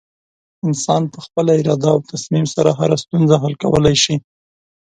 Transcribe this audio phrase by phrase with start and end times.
[0.67, 4.15] انسان په خپله اراده او تصمیم سره هره ستونزه حل کولی شي.